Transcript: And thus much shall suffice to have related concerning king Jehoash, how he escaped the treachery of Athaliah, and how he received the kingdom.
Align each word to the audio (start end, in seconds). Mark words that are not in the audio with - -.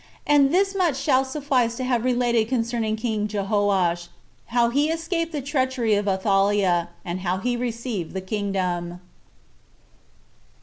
And 0.25 0.51
thus 0.51 0.73
much 0.73 0.97
shall 0.97 1.23
suffice 1.23 1.75
to 1.75 1.83
have 1.83 2.03
related 2.03 2.49
concerning 2.49 2.95
king 2.95 3.27
Jehoash, 3.27 4.07
how 4.47 4.69
he 4.71 4.89
escaped 4.89 5.31
the 5.31 5.43
treachery 5.43 5.93
of 5.93 6.07
Athaliah, 6.07 6.87
and 7.05 7.19
how 7.19 7.37
he 7.37 7.55
received 7.55 8.13
the 8.15 8.19
kingdom. 8.21 8.99